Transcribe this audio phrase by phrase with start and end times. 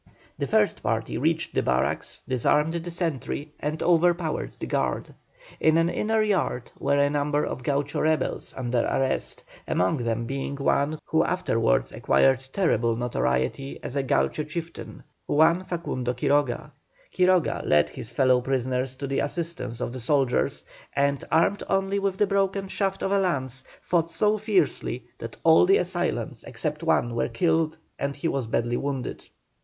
[0.39, 5.13] The first party reached the barracks, disarmed the sentry, and overpowered the guard.
[5.59, 10.55] In an inner yard were a number of Gaucho rebels under arrest, among them being
[10.55, 16.71] one who afterwards acquired terrible notoriety as a Gaucho chieftain Juan Facundo Quiroga.
[17.15, 20.63] Quiroga led his fellow prisoners to the assistance of the soldiers,
[20.93, 25.67] and, armed only with the broken shaft of a lance, fought so fiercely that all
[25.67, 29.23] the assailants except one were killed, and he was badly wounded.